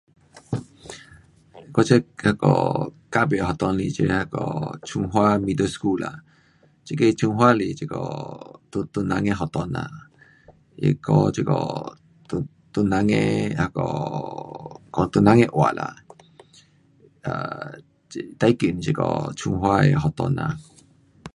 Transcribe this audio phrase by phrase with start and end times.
[1.73, 1.89] 我这
[2.23, 2.45] 那个
[3.15, 4.37] 隔壁的学堂是这那个
[4.87, 6.07] chung hua middle school 啦，
[6.87, 7.95] 这个 chung hua 是这个
[8.69, 9.79] 唐，唐人的学堂啦，
[10.81, 11.51] 它教这个
[12.29, 12.31] 唐，
[12.73, 13.15] 唐人的
[13.59, 13.79] 那个
[14.95, 15.81] 讲唐人的话啦。
[17.25, 17.69] um
[18.39, 19.03] 最近这个
[19.37, 20.41] chung hua 的学堂啦。